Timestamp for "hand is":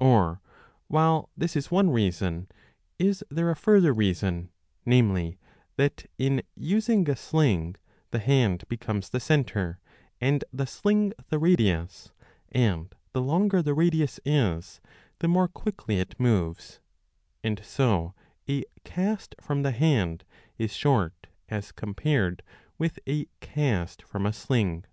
19.70-20.72